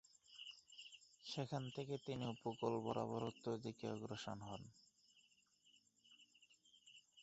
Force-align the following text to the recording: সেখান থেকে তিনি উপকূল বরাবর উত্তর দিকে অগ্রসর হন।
সেখান 1.25 1.63
থেকে 1.75 1.95
তিনি 2.05 2.23
উপকূল 2.27 2.73
বরাবর 2.85 3.21
উত্তর 3.23 3.53
দিকে 3.65 3.85
অগ্রসর 3.89 4.39
হন। 4.47 4.61